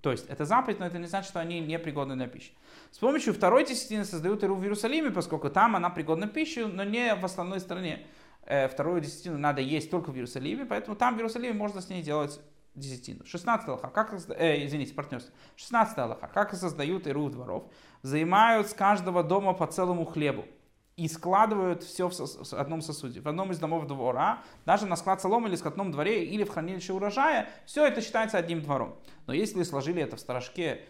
То 0.00 0.12
есть 0.12 0.26
это 0.28 0.46
заповедь, 0.46 0.78
но 0.78 0.86
это 0.86 0.98
не 0.98 1.06
значит, 1.06 1.28
что 1.28 1.40
они 1.40 1.60
не 1.60 1.78
пригодны 1.78 2.16
для 2.16 2.26
пищи. 2.26 2.52
С 2.90 2.98
помощью 2.98 3.34
второй 3.34 3.66
десятины 3.66 4.04
создают 4.04 4.42
иру 4.42 4.54
в 4.54 4.62
Иерусалиме, 4.62 5.10
поскольку 5.10 5.50
там 5.50 5.76
она 5.76 5.90
пригодна 5.90 6.26
к 6.26 6.32
пище, 6.32 6.66
но 6.66 6.84
не 6.84 7.14
в 7.14 7.24
остальной 7.24 7.60
стране. 7.60 8.06
Э, 8.46 8.68
вторую 8.68 9.02
десятину 9.02 9.36
надо 9.36 9.60
есть 9.60 9.90
только 9.90 10.10
в 10.10 10.14
Иерусалиме, 10.14 10.64
поэтому 10.64 10.96
там 10.96 11.14
в 11.14 11.18
Иерусалиме 11.18 11.52
можно 11.52 11.82
с 11.82 11.90
ней 11.90 12.02
делать 12.02 12.40
десятину. 12.74 13.26
16 13.26 13.68
Аллаха, 13.68 13.88
как, 13.88 14.14
э, 14.30 14.64
извините, 14.64 14.94
партнерство. 14.94 15.34
16 15.56 15.98
Аллаха, 15.98 16.28
как 16.28 16.54
создают 16.54 17.06
иру 17.06 17.28
дворов, 17.28 17.64
взимают 18.02 18.68
с 18.68 18.74
каждого 18.74 19.22
дома 19.22 19.52
по 19.52 19.66
целому 19.66 20.06
хлебу 20.06 20.46
и 21.00 21.08
складывают 21.08 21.82
все 21.82 22.10
в 22.10 22.52
одном 22.52 22.82
сосуде, 22.82 23.22
в 23.22 23.26
одном 23.26 23.52
из 23.52 23.58
домов 23.58 23.86
двора, 23.86 24.42
даже 24.66 24.84
на 24.84 24.96
склад 24.96 25.22
соломы 25.22 25.48
или 25.48 25.56
скотном 25.56 25.92
дворе, 25.92 26.26
или 26.26 26.44
в 26.44 26.50
хранилище 26.50 26.92
урожая, 26.92 27.48
все 27.64 27.86
это 27.86 28.02
считается 28.02 28.36
одним 28.36 28.60
двором. 28.60 28.96
Но 29.26 29.32
если 29.32 29.62
сложили 29.62 30.02
это 30.02 30.16
в 30.16 30.20
сторожке 30.20 30.82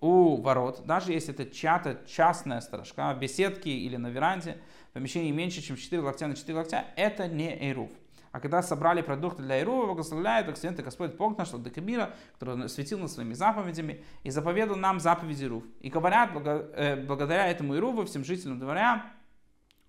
у 0.00 0.36
ворот, 0.40 0.82
даже 0.86 1.12
если 1.12 1.34
это 1.34 1.46
чья-то 1.46 1.98
частная 2.06 2.60
сторожка, 2.60 3.12
в 3.12 3.18
беседке 3.18 3.70
или 3.70 3.96
на 3.96 4.06
веранде, 4.06 4.58
помещение 4.92 5.32
меньше, 5.32 5.60
чем 5.62 5.76
4 5.76 6.00
локтя 6.00 6.28
на 6.28 6.36
4 6.36 6.58
локтя, 6.58 6.84
это 6.94 7.26
не 7.26 7.52
эйруф. 7.52 7.90
А 8.30 8.38
когда 8.38 8.62
собрали 8.62 9.02
продукты 9.02 9.42
для 9.42 9.62
Ирува, 9.62 9.86
благословляет 9.86 10.48
Оксидент 10.48 10.78
Господь 10.80 11.14
Бог 11.14 11.36
наш, 11.38 11.50
Декабира, 11.50 12.14
который 12.38 12.68
светил 12.68 13.00
над 13.00 13.10
своими 13.10 13.34
заповедями 13.34 14.04
и 14.22 14.30
заповедал 14.30 14.76
нам 14.76 15.00
заповеди 15.00 15.44
Ирув. 15.44 15.64
И 15.80 15.88
говорят, 15.88 16.30
э, 16.34 17.04
благодаря 17.04 17.48
этому 17.48 17.74
Ируву, 17.74 18.04
всем 18.04 18.24
жителям 18.24 18.60
дворя, 18.60 19.06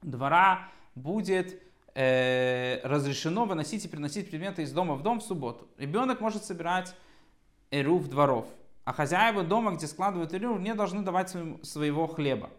двора 0.01 0.69
будет 0.95 1.61
э, 1.93 2.79
разрешено 2.83 3.45
выносить 3.45 3.85
и 3.85 3.87
приносить 3.87 4.29
предметы 4.29 4.63
из 4.63 4.71
дома 4.71 4.95
в 4.95 5.03
дом 5.03 5.19
в 5.19 5.23
субботу. 5.23 5.67
Ребенок 5.77 6.21
может 6.21 6.43
собирать 6.43 6.95
Ирув 7.71 8.07
дворов, 8.07 8.47
а 8.85 8.93
хозяева 8.93 9.43
дома, 9.43 9.71
где 9.71 9.87
складывают 9.87 10.33
Ирув, 10.33 10.59
не 10.59 10.73
должны 10.73 11.01
давать 11.01 11.35
своего 11.63 12.07
хлеба. 12.07 12.49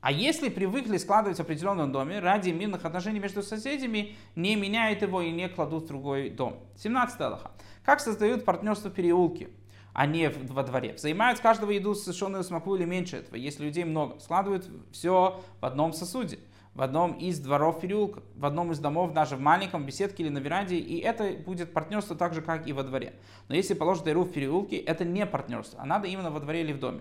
А 0.00 0.12
если 0.12 0.48
привыкли 0.48 0.96
складывать 0.96 1.38
в 1.38 1.40
определенном 1.40 1.90
доме 1.90 2.20
ради 2.20 2.50
мирных 2.50 2.84
отношений 2.84 3.18
между 3.18 3.42
соседями, 3.42 4.16
не 4.36 4.54
меняют 4.54 5.02
его 5.02 5.20
и 5.20 5.30
не 5.32 5.48
кладут 5.48 5.84
в 5.84 5.86
другой 5.88 6.30
дом. 6.30 6.60
17 6.76 7.20
Аллаха. 7.20 7.50
Как 7.84 8.00
создают 8.00 8.44
партнерство 8.44 8.90
в 8.90 8.94
переулке, 8.94 9.50
а 9.98 10.06
не 10.06 10.28
во 10.28 10.62
дворе? 10.62 10.92
Взаимают 10.92 11.38
с 11.38 11.40
каждого 11.40 11.72
еду 11.72 11.92
совершенную 11.92 12.44
смоку 12.44 12.76
или 12.76 12.84
меньше 12.84 13.16
этого, 13.16 13.34
если 13.34 13.64
людей 13.64 13.82
много. 13.82 14.20
Складывают 14.20 14.64
все 14.92 15.40
в 15.60 15.64
одном 15.64 15.92
сосуде 15.92 16.38
в 16.72 16.82
одном 16.82 17.14
из 17.14 17.40
дворов 17.40 17.80
переулка, 17.80 18.22
в 18.36 18.46
одном 18.46 18.70
из 18.70 18.78
домов, 18.78 19.12
даже 19.12 19.34
в 19.34 19.40
маленьком 19.40 19.84
беседке 19.84 20.22
или 20.22 20.30
на 20.30 20.38
веранде, 20.38 20.76
и 20.76 21.00
это 21.00 21.32
будет 21.44 21.72
партнерство 21.72 22.14
так 22.14 22.34
же, 22.34 22.42
как 22.42 22.68
и 22.68 22.72
во 22.72 22.84
дворе. 22.84 23.14
Но 23.48 23.56
если 23.56 23.74
положить 23.74 24.04
дыру 24.04 24.22
в 24.22 24.30
переулке, 24.30 24.76
это 24.76 25.04
не 25.04 25.26
партнерство, 25.26 25.80
а 25.82 25.86
надо 25.86 26.06
именно 26.06 26.30
во 26.30 26.38
дворе 26.38 26.60
или 26.60 26.72
в 26.72 26.78
доме. 26.78 27.00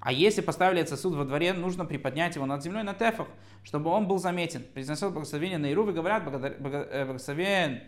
А 0.00 0.12
если 0.12 0.40
поставили 0.40 0.80
этот 0.80 0.94
сосуд 0.94 1.14
во 1.14 1.26
дворе, 1.26 1.52
нужно 1.52 1.84
приподнять 1.84 2.36
его 2.36 2.46
над 2.46 2.62
землей 2.62 2.84
на 2.84 2.94
тефах, 2.94 3.28
чтобы 3.62 3.90
он 3.90 4.08
был 4.08 4.16
заметен. 4.16 4.64
Произносят 4.72 5.12
благословение 5.12 5.58
на 5.58 5.70
Ируве, 5.70 5.92
говорят, 5.92 6.22
э, 6.26 6.56
благословен 6.58 7.82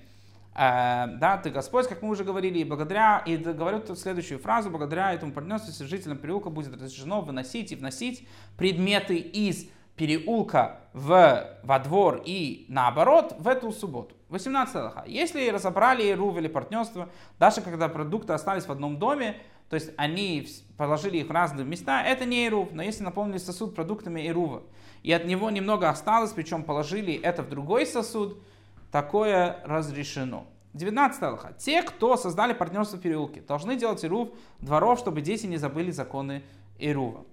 да, 0.55 1.41
ты 1.43 1.51
Господь, 1.51 1.87
как 1.87 2.03
мы 2.03 2.11
уже 2.11 2.25
говорили, 2.25 2.59
и 2.59 2.65
благодаря, 2.65 3.23
и 3.25 3.37
говорят 3.37 3.97
следующую 3.99 4.41
фразу, 4.41 4.71
благодаря 4.71 5.13
этому 5.13 5.33
партнерству 5.33 5.87
жителям 5.87 6.19
переулка 6.19 6.51
будет 6.51 6.75
разрешено 6.75 7.21
выносить 7.21 7.73
и 7.73 7.77
вносить 7.77 8.27
предметы 8.57 9.17
из 9.17 9.69
переулка 9.97 10.81
в, 10.93 11.59
во 11.63 11.79
двор 11.79 12.23
и 12.25 12.65
наоборот 12.69 13.37
в 13.39 13.47
эту 13.47 13.71
субботу. 13.71 14.15
18 14.31 14.75
Аллаха. 14.77 15.05
Если 15.07 15.49
разобрали 15.51 16.11
Ирув 16.11 16.37
или 16.39 16.49
партнерство, 16.49 17.11
даже 17.39 17.61
когда 17.61 17.89
продукты 17.89 18.33
остались 18.33 18.65
в 18.65 18.73
одном 18.73 18.99
доме, 18.99 19.37
то 19.69 19.75
есть 19.75 19.91
они 19.97 20.49
положили 20.77 21.19
их 21.19 21.29
в 21.29 21.31
разные 21.31 21.67
места, 21.67 22.03
это 22.03 22.25
не 22.25 22.47
Ирув, 22.47 22.73
но 22.73 22.83
если 22.83 23.03
наполнили 23.03 23.39
сосуд 23.39 23.75
продуктами 23.75 24.27
Ирува, 24.27 24.63
и 25.03 25.13
от 25.13 25.27
него 25.27 25.51
немного 25.51 25.89
осталось, 25.89 26.33
причем 26.33 26.63
положили 26.63 27.15
это 27.15 27.43
в 27.43 27.49
другой 27.49 27.87
сосуд, 27.87 28.43
такое 28.91 29.61
разрешено. 29.65 30.47
19 30.75 31.23
Аллаха. 31.23 31.53
Те, 31.59 31.83
кто 31.83 32.17
создали 32.17 32.53
партнерство 32.53 32.97
в 32.97 33.01
переулке, 33.01 33.41
должны 33.41 33.77
делать 33.77 34.05
Ирув 34.05 34.31
дворов, 34.61 34.99
чтобы 34.99 35.21
дети 35.21 35.47
не 35.47 35.57
забыли 35.57 35.91
законы 35.91 36.43
Ирува. 36.79 37.25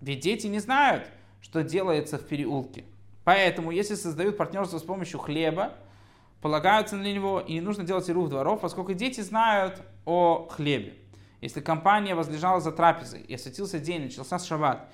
Ведь 0.00 0.20
дети 0.20 0.46
не 0.46 0.58
знают, 0.58 1.08
что 1.40 1.62
делается 1.62 2.18
в 2.18 2.26
переулке. 2.26 2.84
Поэтому, 3.24 3.70
если 3.70 3.94
создают 3.94 4.36
партнерство 4.36 4.78
с 4.78 4.82
помощью 4.82 5.20
хлеба, 5.20 5.74
полагаются 6.40 6.96
на 6.96 7.12
него, 7.12 7.40
и 7.40 7.54
не 7.54 7.60
нужно 7.60 7.84
делать 7.84 8.08
Ирув 8.08 8.28
дворов, 8.28 8.60
поскольку 8.60 8.94
дети 8.94 9.20
знают 9.20 9.82
о 10.04 10.48
хлебе. 10.50 10.94
Если 11.40 11.60
компания 11.60 12.14
возлежала 12.14 12.60
за 12.60 12.72
трапезой, 12.72 13.20
и 13.20 13.34
осветился 13.34 13.78
день, 13.78 14.04
начался 14.04 14.38
шаббат, 14.38 14.90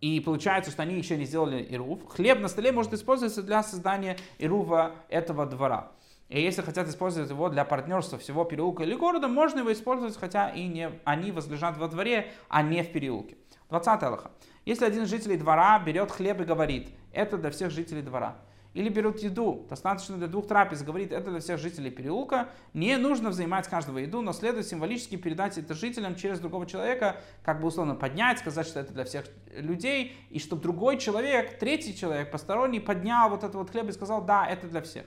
и 0.00 0.20
получается, 0.20 0.70
что 0.70 0.82
они 0.82 0.96
еще 0.96 1.16
не 1.16 1.24
сделали 1.24 1.62
ирув, 1.62 2.06
хлеб 2.08 2.40
на 2.40 2.48
столе 2.48 2.72
может 2.72 2.92
использоваться 2.92 3.42
для 3.42 3.62
создания 3.62 4.16
ирува 4.38 4.92
этого 5.08 5.46
двора. 5.46 5.92
И 6.28 6.40
если 6.40 6.62
хотят 6.62 6.88
использовать 6.88 7.30
его 7.30 7.48
для 7.48 7.64
партнерства 7.64 8.18
всего 8.18 8.44
переулка 8.44 8.82
или 8.82 8.94
города, 8.94 9.28
можно 9.28 9.60
его 9.60 9.72
использовать, 9.72 10.16
хотя 10.16 10.50
и 10.50 10.66
не, 10.66 10.90
они 11.04 11.30
возлежат 11.30 11.76
во 11.76 11.88
дворе, 11.88 12.32
а 12.48 12.62
не 12.62 12.82
в 12.82 12.90
переулке. 12.90 13.36
20 13.70 14.02
Аллаха. 14.02 14.30
Если 14.64 14.84
один 14.84 15.04
из 15.04 15.10
жителей 15.10 15.36
двора 15.36 15.78
берет 15.78 16.10
хлеб 16.10 16.40
и 16.40 16.44
говорит, 16.44 16.88
это 17.12 17.38
для 17.38 17.50
всех 17.50 17.70
жителей 17.70 18.02
двора, 18.02 18.36
или 18.76 18.90
берут 18.90 19.20
еду, 19.20 19.66
достаточно 19.70 20.18
для 20.18 20.26
двух 20.26 20.46
трапез, 20.46 20.82
говорит, 20.82 21.10
это 21.10 21.30
для 21.30 21.40
всех 21.40 21.58
жителей 21.58 21.90
переулка. 21.90 22.50
Не 22.74 22.98
нужно 22.98 23.30
взимать 23.30 23.66
каждого 23.68 23.98
еду, 23.98 24.20
но 24.20 24.34
следует 24.34 24.66
символически 24.66 25.16
передать 25.16 25.56
это 25.56 25.72
жителям 25.72 26.14
через 26.14 26.40
другого 26.40 26.66
человека, 26.66 27.16
как 27.42 27.60
бы 27.60 27.68
условно 27.68 27.94
поднять, 27.94 28.38
сказать, 28.38 28.66
что 28.66 28.78
это 28.78 28.92
для 28.92 29.04
всех 29.04 29.24
людей, 29.56 30.14
и 30.28 30.38
чтобы 30.38 30.60
другой 30.60 30.98
человек, 30.98 31.58
третий 31.58 31.96
человек, 31.96 32.30
посторонний, 32.30 32.78
поднял 32.78 33.30
вот 33.30 33.44
этот 33.44 33.54
вот 33.54 33.70
хлеб 33.70 33.88
и 33.88 33.92
сказал, 33.92 34.22
да, 34.22 34.46
это 34.46 34.68
для 34.68 34.82
всех. 34.82 35.06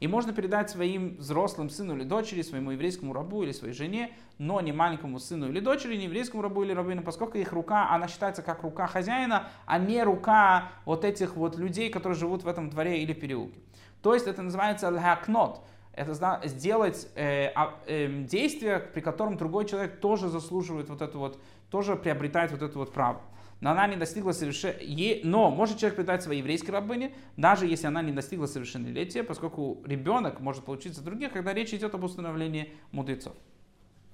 И 0.00 0.06
можно 0.06 0.32
передать 0.32 0.70
своим 0.70 1.16
взрослым 1.16 1.70
сыну 1.70 1.96
или 1.96 2.04
дочери, 2.04 2.42
своему 2.42 2.70
еврейскому 2.70 3.12
рабу 3.12 3.42
или 3.42 3.50
своей 3.50 3.74
жене, 3.74 4.12
но 4.38 4.60
не 4.60 4.70
маленькому 4.70 5.18
сыну 5.18 5.48
или 5.48 5.58
дочери, 5.58 5.96
не 5.96 6.04
еврейскому 6.04 6.42
рабу 6.42 6.62
или 6.62 6.72
рабыне, 6.72 7.00
поскольку 7.00 7.36
их 7.36 7.52
рука, 7.52 7.90
она 7.90 8.06
считается 8.06 8.42
как 8.42 8.62
рука 8.62 8.86
хозяина, 8.86 9.48
а 9.66 9.78
не 9.78 10.02
рука 10.04 10.70
вот 10.84 11.04
этих 11.04 11.34
вот 11.34 11.56
людей, 11.56 11.90
которые 11.90 12.16
живут 12.16 12.44
в 12.44 12.48
этом 12.48 12.70
дворе 12.70 13.02
или 13.08 13.14
переулке. 13.14 13.58
То 14.02 14.14
есть 14.14 14.26
это 14.26 14.42
называется 14.42 14.88
аль-хакнот. 14.88 15.64
Это 15.92 16.40
сделать 16.44 17.08
э, 17.16 17.50
э, 17.86 18.22
действие, 18.22 18.78
при 18.78 19.00
котором 19.00 19.36
другой 19.36 19.66
человек 19.66 19.98
тоже 19.98 20.28
заслуживает 20.28 20.88
вот 20.90 21.02
это 21.02 21.18
вот, 21.18 21.40
тоже 21.70 21.96
приобретает 21.96 22.52
вот 22.52 22.62
это 22.62 22.78
вот 22.78 22.92
право. 22.92 23.20
но 23.60 23.72
она 23.72 23.88
не 23.88 23.96
достигла 23.96 24.30
совершеннолетия. 24.30 25.22
Но 25.24 25.50
может 25.50 25.78
человек 25.78 25.96
предать 25.96 26.22
своей 26.22 26.38
еврейской 26.38 26.70
рабыне, 26.70 27.12
даже 27.36 27.66
если 27.66 27.88
она 27.88 28.02
не 28.02 28.12
достигла 28.12 28.46
совершеннолетия, 28.46 29.24
поскольку 29.24 29.82
ребенок 29.84 30.38
может 30.38 30.64
получиться 30.64 31.02
других, 31.02 31.32
когда 31.32 31.52
речь 31.52 31.74
идет 31.74 31.92
об 31.94 32.04
установлении 32.04 32.72
мудрецов. 32.92 33.34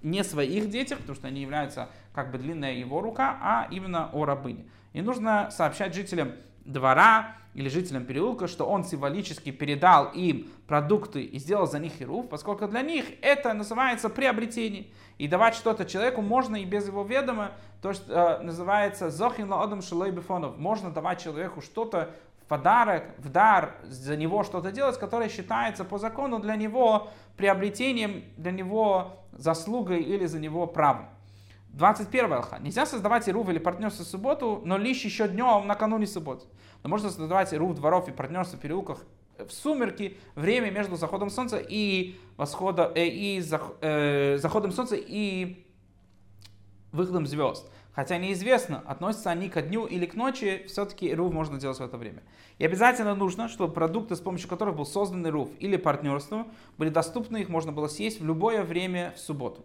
Не 0.01 0.25
своих 0.25 0.71
детях, 0.71 0.99
потому 1.01 1.17
что 1.17 1.29
они 1.29 1.43
являются 1.43 1.91
как 2.15 2.31
бы 2.31 2.39
длинная 2.39 2.73
его 2.73 3.03
рука, 3.03 3.39
а 3.43 3.69
именно 3.71 4.09
о 4.13 4.25
рабыне. 4.25 4.65
И 4.95 5.03
нужно 5.03 5.51
сообщать 5.51 5.95
жителям 5.95 6.33
двора 6.65 7.37
или 7.55 7.69
жителям 7.69 8.05
переулка, 8.05 8.49
что 8.49 8.67
он 8.67 8.85
символически 8.85 9.51
передал 9.51 10.11
им 10.13 10.51
продукты 10.67 11.23
и 11.23 11.39
сделал 11.39 11.67
за 11.67 11.79
них 11.79 11.93
хирув, 11.93 12.29
поскольку 12.29 12.67
для 12.67 12.83
них 12.83 13.05
это 13.23 13.53
называется 13.53 14.09
приобретение. 14.11 14.87
И 15.19 15.29
давать 15.29 15.55
что-то 15.55 15.85
человеку 15.85 16.21
можно 16.21 16.57
и 16.57 16.65
без 16.65 16.87
его 16.89 17.05
ведома, 17.05 17.53
то, 17.81 17.93
что 17.93 18.13
э, 18.13 18.43
называется 18.43 19.11
зохин 19.11 19.53
ладом 19.53 19.83
шилой 19.83 20.11
бифонов. 20.11 20.59
Можно 20.59 20.91
давать 20.91 21.23
человеку 21.23 21.61
что-то 21.61 22.11
в 22.43 22.47
подарок, 22.47 23.05
в 23.19 23.31
дар, 23.31 23.77
за 23.85 24.17
него 24.17 24.43
что-то 24.43 24.73
делать, 24.73 24.99
которое 24.99 25.29
считается 25.29 25.85
по 25.85 25.99
закону 25.99 26.41
для 26.41 26.57
него 26.57 27.09
приобретением, 27.37 28.25
для 28.37 28.51
него 28.51 29.25
заслугой 29.33 30.03
или 30.03 30.27
за 30.27 30.41
него 30.41 30.67
правом. 30.67 31.09
21 31.75 32.33
алха. 32.33 32.59
Нельзя 32.61 32.87
создавать 32.87 33.29
ирув 33.29 33.49
или 33.49 33.59
партнерство 33.59 34.05
в 34.05 34.09
субботу, 34.09 34.63
но 34.65 34.79
лишь 34.79 35.05
еще 35.05 35.27
днем 35.27 35.67
накануне 35.67 36.07
субботы. 36.07 36.47
Но 36.83 36.89
можно 36.89 37.11
создавать 37.11 37.53
ирув 37.53 37.75
дворов 37.75 38.09
и 38.09 38.13
партнерство 38.13 38.57
в 38.57 38.61
переулках 38.61 38.99
в 39.39 39.51
сумерки, 39.51 40.17
время 40.37 40.71
между 40.71 40.95
заходом 40.95 41.31
солнца 41.31 41.59
и 41.59 42.17
восходом, 42.37 42.93
э, 42.95 43.07
и 43.09 43.41
зах, 43.41 43.73
э, 43.81 44.39
заходом 44.39 44.71
солнца 44.71 44.95
и 44.97 45.67
выходом 46.93 47.27
звезд. 47.27 47.69
Хотя 47.93 48.19
неизвестно, 48.19 48.83
относятся 48.87 49.31
они 49.31 49.49
к 49.49 49.61
дню 49.63 49.87
или 49.87 50.07
к 50.07 50.15
ночи, 50.15 50.65
все-таки 50.69 51.09
ирув 51.09 51.33
можно 51.33 51.59
делать 51.59 51.79
в 51.79 51.83
это 51.83 51.97
время. 51.97 52.23
И 52.59 52.65
обязательно 52.65 53.17
нужно, 53.17 53.49
чтобы 53.49 53.73
продукты, 53.73 54.15
с 54.15 54.21
помощью 54.21 54.49
которых 54.49 54.77
был 54.77 54.87
создан 54.87 55.27
ирув 55.27 55.51
или 55.59 55.77
партнерство, 55.77 56.47
были 56.79 56.91
доступны, 56.91 57.39
их 57.39 57.49
можно 57.49 57.73
было 57.73 57.89
съесть 57.89 58.21
в 58.21 58.25
любое 58.25 58.63
время 58.63 59.13
в 59.17 59.21
субботу. 59.21 59.65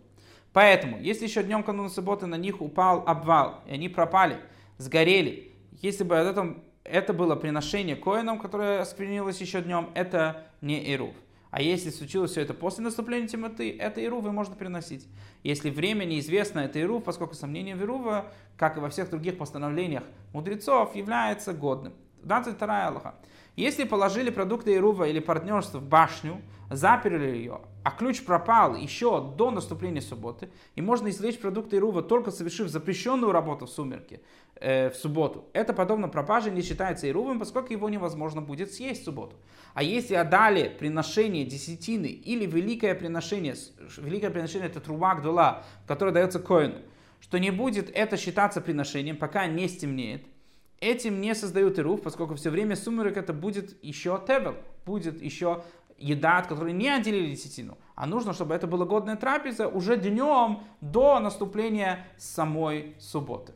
Поэтому, 0.53 0.99
если 0.99 1.25
еще 1.25 1.43
днем 1.43 1.63
кануна 1.63 1.89
субботы 1.89 2.25
на 2.25 2.35
них 2.35 2.61
упал 2.61 3.03
обвал, 3.05 3.61
и 3.67 3.73
они 3.73 3.89
пропали, 3.89 4.37
сгорели, 4.77 5.53
если 5.81 6.03
бы 6.03 6.15
это, 6.15 6.55
это 6.83 7.13
было 7.13 7.35
приношение 7.35 7.95
коинам, 7.95 8.39
которое 8.39 8.81
осквернилось 8.81 9.39
еще 9.41 9.61
днем, 9.61 9.89
это 9.93 10.47
не 10.61 10.93
Ирув. 10.93 11.13
А 11.51 11.61
если 11.61 11.89
случилось 11.89 12.31
все 12.31 12.41
это 12.41 12.53
после 12.53 12.83
наступления 12.83 13.27
темноты, 13.27 13.75
это 13.75 14.01
Ирув 14.01 14.25
и 14.25 14.29
можно 14.29 14.55
приносить. 14.55 15.07
Если 15.43 15.69
время 15.69 16.05
неизвестно, 16.05 16.59
это 16.59 16.79
Ирув, 16.79 17.03
поскольку 17.03 17.33
сомнение 17.33 17.75
в 17.75 17.81
Ирува, 17.81 18.31
как 18.55 18.77
и 18.77 18.79
во 18.79 18.89
всех 18.89 19.09
других 19.09 19.37
постановлениях 19.37 20.03
мудрецов, 20.31 20.95
является 20.95 21.53
годным. 21.53 21.93
22 22.23 22.87
Аллаха. 22.87 23.15
Если 23.55 23.83
положили 23.83 24.29
продукты 24.29 24.75
Ирува 24.75 25.05
или 25.05 25.19
партнерство 25.19 25.79
в 25.79 25.87
башню, 25.87 26.41
заперли 26.69 27.35
ее, 27.35 27.61
а 27.83 27.91
ключ 27.91 28.23
пропал 28.23 28.75
еще 28.75 29.33
до 29.37 29.51
наступления 29.51 30.01
субботы, 30.01 30.49
и 30.75 30.81
можно 30.81 31.09
извлечь 31.09 31.39
продукты 31.39 31.77
Ирува 31.77 32.01
только 32.01 32.31
совершив 32.31 32.67
запрещенную 32.67 33.31
работу 33.31 33.65
в 33.65 33.69
сумерке 33.69 34.21
э, 34.55 34.89
в 34.89 34.95
субботу. 34.95 35.45
Это 35.53 35.73
подобно 35.73 36.09
пропаже 36.09 36.51
не 36.51 36.61
считается 36.61 37.07
Ирувом, 37.07 37.39
поскольку 37.39 37.71
его 37.71 37.89
невозможно 37.89 38.41
будет 38.41 38.73
съесть 38.73 39.01
в 39.01 39.05
субботу. 39.05 39.37
А 39.73 39.83
если 39.83 40.15
отдали 40.15 40.75
приношение 40.77 41.45
десятины 41.45 42.07
или 42.07 42.45
великое 42.45 42.95
приношение, 42.95 43.55
великое 43.97 44.29
приношение 44.29 44.67
это 44.67 44.81
труба 44.81 45.15
гдула, 45.15 45.63
которое 45.87 46.11
дается 46.11 46.39
коину, 46.39 46.79
что 47.21 47.37
не 47.37 47.51
будет 47.51 47.89
это 47.93 48.17
считаться 48.17 48.59
приношением, 48.59 49.17
пока 49.17 49.47
не 49.47 49.67
стемнеет, 49.67 50.25
этим 50.79 51.21
не 51.21 51.35
создают 51.35 51.79
ируф, 51.79 52.01
поскольку 52.01 52.35
все 52.35 52.49
время 52.49 52.75
сумерек 52.75 53.17
это 53.17 53.33
будет 53.33 53.81
еще 53.83 54.21
тевел, 54.25 54.55
будет 54.85 55.21
еще 55.21 55.63
еда, 55.99 56.37
от 56.37 56.47
которой 56.47 56.73
не 56.73 56.89
отделили 56.89 57.31
десятину, 57.31 57.77
а 57.95 58.05
нужно, 58.05 58.33
чтобы 58.33 58.55
это 58.55 58.67
была 58.67 58.85
годная 58.85 59.15
трапеза 59.15 59.67
уже 59.67 59.97
днем 59.97 60.63
до 60.81 61.19
наступления 61.19 62.07
самой 62.17 62.95
субботы. 62.99 63.53